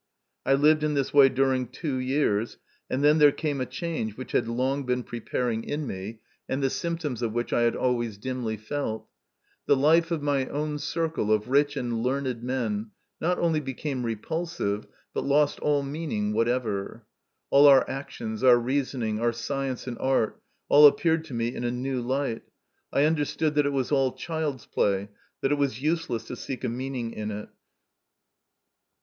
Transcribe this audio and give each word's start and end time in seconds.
I 0.47 0.55
lived 0.55 0.81
in 0.83 0.95
this 0.95 1.13
way 1.13 1.29
during 1.29 1.67
two 1.67 1.97
years, 1.97 2.57
and 2.89 3.03
then 3.03 3.19
there 3.19 3.31
came 3.31 3.61
a 3.61 3.67
change 3.67 4.17
which 4.17 4.31
had 4.31 4.47
long 4.47 4.83
been 4.83 5.03
preparing 5.03 5.63
in 5.63 5.85
me, 5.85 5.93
MY 5.93 5.95
CONFESSION. 5.99 6.21
101 6.47 6.55
and 6.55 6.63
the 6.63 6.69
symptoms 6.71 7.21
of 7.21 7.33
which 7.33 7.53
I 7.53 7.61
had 7.61 7.75
always 7.75 8.17
dimly 8.17 8.57
felt: 8.57 9.07
the 9.67 9.75
life 9.75 10.09
of 10.09 10.23
my 10.23 10.47
own 10.47 10.79
circle 10.79 11.31
of 11.31 11.49
rich 11.49 11.77
and 11.77 12.01
learned 12.01 12.41
men, 12.41 12.89
not 13.19 13.37
only 13.37 13.59
became 13.59 14.03
repulsive, 14.03 14.87
but 15.13 15.23
lost 15.23 15.59
all 15.59 15.83
meaning 15.83 16.33
whatever. 16.33 17.05
All 17.51 17.67
our 17.67 17.87
actions, 17.87 18.43
our 18.43 18.57
reasoning, 18.57 19.19
our 19.19 19.31
science 19.31 19.85
and 19.85 19.99
art, 19.99 20.41
all 20.67 20.87
appeared 20.87 21.25
to 21.25 21.35
me 21.35 21.53
in 21.53 21.63
a 21.63 21.69
new 21.69 22.01
light. 22.01 22.41
I 22.91 23.03
understood 23.03 23.53
that 23.53 23.67
it 23.67 23.71
was 23.71 23.91
all 23.91 24.13
child's 24.13 24.65
play, 24.65 25.09
that 25.41 25.51
it 25.51 25.59
was 25.59 25.83
useless 25.83 26.23
to 26.23 26.35
seek 26.35 26.63
a 26.63 26.69
meaning 26.69 27.11
in 27.13 27.29
it. 27.29 27.49